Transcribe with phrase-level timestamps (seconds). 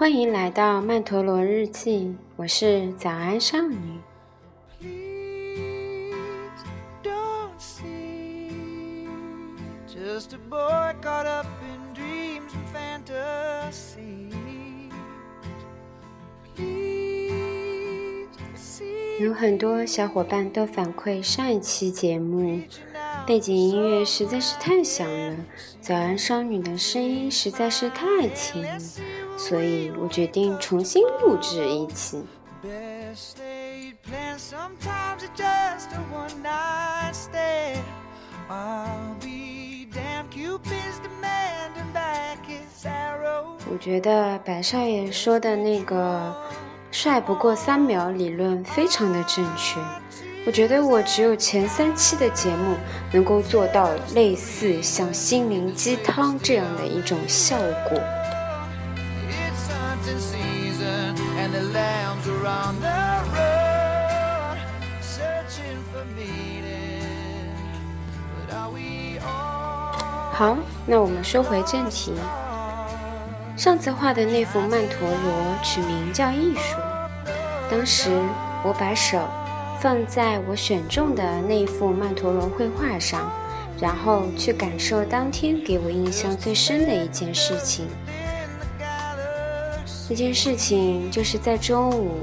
[0.00, 3.76] 欢迎来到曼陀罗日记，我是早安少女。
[19.20, 22.58] 有很多小伙伴都反馈上一期节目
[23.26, 25.36] 背景音乐实在是太响了，
[25.82, 28.78] 早安少女的声音实在是太轻了。
[29.40, 32.22] 所以我决定重新录制一期。
[43.66, 46.36] 我觉得白少爷说的那个
[46.92, 49.80] “帅不过三秒”理论非常的正确。
[50.44, 52.76] 我觉得我只有前三期的节目
[53.10, 57.56] 能够做到类似像心灵鸡汤这样的一种效
[57.88, 58.19] 果。
[70.32, 72.14] 好，那我们说回正题。
[73.58, 76.76] 上次画的那幅曼陀罗取名叫艺术。
[77.70, 78.10] 当时
[78.64, 79.18] 我把手
[79.80, 83.30] 放在我选中的那幅曼陀罗绘画上，
[83.78, 87.86] 然后去感受当天给我印象最深的一件事情。
[90.10, 92.18] 那件事情就是在中午，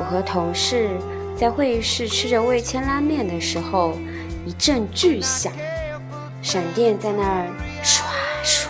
[0.00, 0.88] 我和同事
[1.36, 3.92] 在会议室吃着味千拉面的时候，
[4.46, 5.52] 一阵巨响。
[6.40, 7.46] 闪电在那儿
[7.84, 8.04] 唰
[8.42, 8.68] 唰，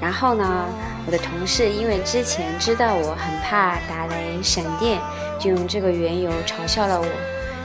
[0.00, 0.66] 然后呢，
[1.06, 5.00] 我的同事因为之前知道我很怕打雷闪电，
[5.40, 7.06] 就用这个缘由嘲笑了我。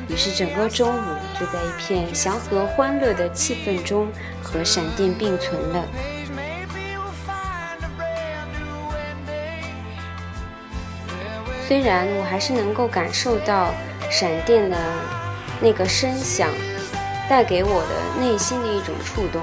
[0.09, 1.02] 于是整个中午
[1.39, 4.07] 就在一片祥和欢乐的气氛中
[4.41, 5.85] 和闪电并存了。
[11.72, 13.74] 虽然我还是能够感受到
[14.09, 14.78] 闪电的
[15.62, 16.50] 那个声响。
[17.30, 19.42] 带给我的内心的一种触动，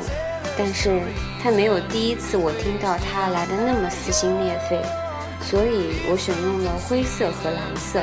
[0.58, 1.00] 但是
[1.42, 4.78] 它没有第一次我听到它来的那么撕心裂肺，
[5.40, 7.98] 所以我选用了灰色和蓝色。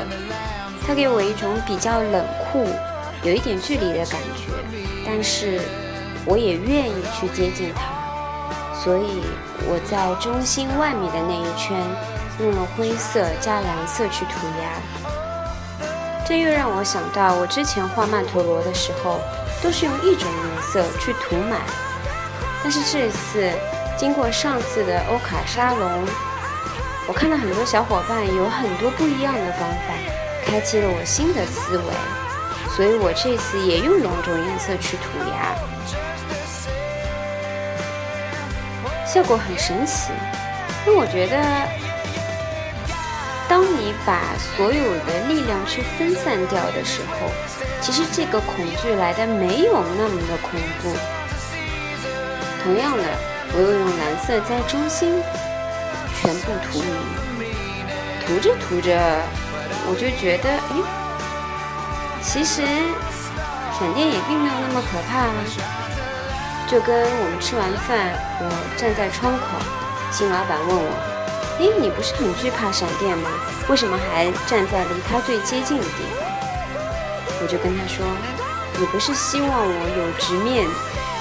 [0.87, 2.65] 它给我一种比较冷酷、
[3.21, 4.51] 有一点距离的感觉，
[5.05, 5.61] 但是
[6.25, 9.21] 我也愿意去接近它，所以
[9.69, 11.77] 我在中心外面的那一圈
[12.39, 15.87] 用了灰色加蓝色去涂鸦。
[16.27, 19.19] 这又让我想到我之前画曼陀罗的时候。
[19.63, 21.61] 都是用一种颜色去涂满，
[22.61, 23.49] 但是这次
[23.97, 26.05] 经过上次的欧卡沙龙，
[27.07, 29.93] 我看到很多小伙伴有很多不一样的方法，
[30.45, 31.83] 开启了我新的思维，
[32.75, 35.55] 所以我这次也用两种颜色去涂鸦，
[39.07, 40.11] 效果很神奇。
[40.85, 41.84] 因为我觉得。
[44.05, 47.31] 把所有的力量去分散掉的时候，
[47.81, 50.95] 其实这个恐惧来的没有那么的恐怖。
[52.63, 53.03] 同样的，
[53.53, 55.21] 我又用蓝色在中心
[56.15, 57.47] 全部涂匀，
[58.25, 59.21] 涂着涂着，
[59.87, 60.75] 我就觉得，哎，
[62.21, 62.61] 其实
[63.77, 65.33] 闪电也并没有那么可怕啊。
[66.67, 69.45] 就跟我们吃完饭，我站在窗口，
[70.11, 71.14] 新老板问我。
[71.57, 73.29] 哎，你不是很惧怕闪电吗？
[73.69, 76.27] 为什么还站在离它最接近的地方？
[77.41, 78.05] 我就跟他说
[78.79, 80.65] ：“你不是希望我有直面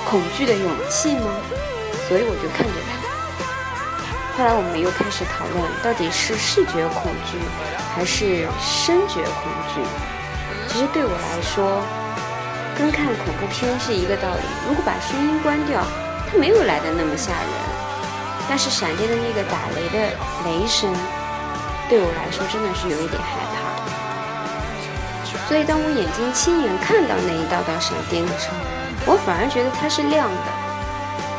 [0.08, 1.30] 恐惧的勇气吗？”
[2.08, 4.36] 所以我就看着他。
[4.36, 7.38] 后来我们又开始讨论，到底是视觉恐惧
[7.94, 9.80] 还是声觉恐惧？
[10.68, 11.82] 其实对我来说，
[12.76, 14.42] 跟看恐怖片是一个道理。
[14.66, 15.86] 如果把声音关掉，
[16.28, 17.50] 它没有来的那么吓人。
[18.48, 19.98] 但是闪电的那个打雷的
[20.44, 20.92] 雷声，
[21.88, 23.74] 对我来说真的是有一点害怕。
[25.48, 30.52] 所以当我眼睛亲眼看到那一道道闪电的时候，我反而觉得它是亮的，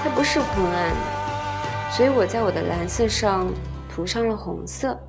[0.03, 1.91] 它不是昏暗的。
[1.91, 3.47] 所以我在我的蓝色上
[3.89, 4.99] 涂上了红色，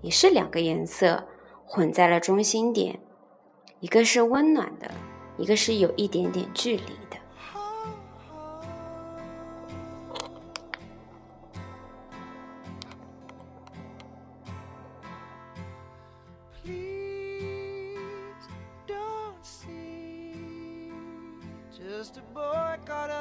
[0.00, 1.26] 也是两个颜色
[1.66, 3.00] 混在了中心点，
[3.80, 4.90] 一个是温暖的，
[5.36, 6.96] 一个是有一点点距离。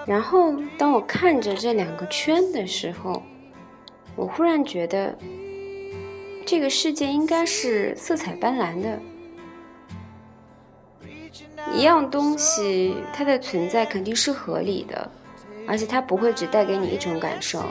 [0.05, 3.21] 然后，当我看着这两个圈的时候，
[4.15, 5.15] 我忽然觉得，
[6.45, 8.99] 这个世界应该是色彩斑斓的。
[11.73, 15.09] 一样东西，它的存在肯定是合理的，
[15.67, 17.63] 而且它不会只带给你一种感受。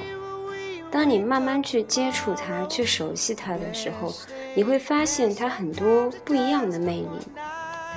[0.91, 4.13] 当你慢慢去接触它、去熟悉它的时候，
[4.55, 7.09] 你会发现它很多不一样的魅力，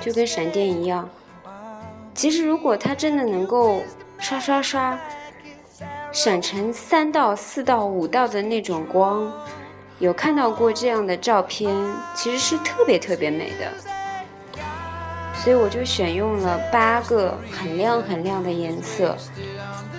[0.00, 1.08] 就跟闪电一样。
[2.14, 3.82] 其实，如果它真的能够
[4.18, 4.98] 刷刷刷
[6.12, 9.32] 闪成三道、四道、五道的那种光，
[9.98, 11.74] 有看到过这样的照片，
[12.14, 13.72] 其实是特别特别美的。
[15.34, 19.16] 所以我就选用了八个很亮很亮的颜色，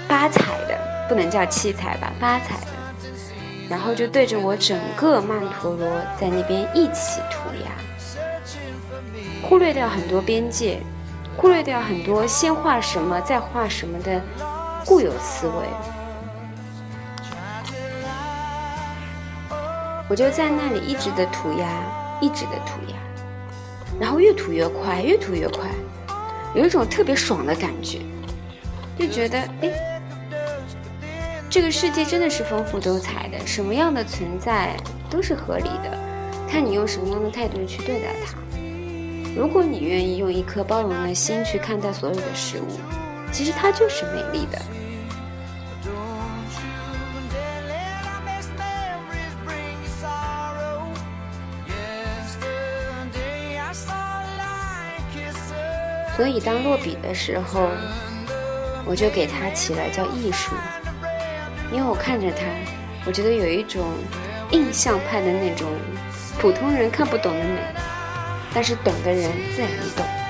[0.07, 2.67] 八彩的，不能叫七彩吧，八彩的。
[3.69, 5.87] 然后就对着我整个曼陀罗
[6.17, 7.71] 在那边一起涂鸦，
[9.41, 10.79] 忽略掉很多边界，
[11.37, 14.21] 忽略掉很多先画什么再画什么的
[14.85, 15.53] 固有思维。
[20.09, 21.67] 我就在那里一直的涂鸦，
[22.21, 22.97] 一直的涂鸦，
[23.99, 25.69] 然后越涂越快，越涂越快，
[26.53, 27.99] 有一种特别爽的感觉，
[28.97, 29.71] 就觉得哎。
[31.49, 34.75] 这个世界真的是丰富多彩的，什么样的存在
[35.07, 35.95] 都是合理的，
[36.49, 38.33] 看你用什么样的态度去对待它。
[39.35, 42.79] 如果你愿意用一颗包容的心去看待所有的事物，
[43.31, 44.61] 其实它就是美丽的。
[56.15, 57.69] 所以当落笔的时候，
[58.85, 60.53] 我就给它起了叫艺术。
[61.71, 62.45] 因为我看着它，
[63.03, 63.83] 我觉得有一种
[64.51, 65.67] 印象派的那种
[66.37, 67.59] 普通人看不懂的美，
[68.53, 70.23] 但是懂的人自然懂。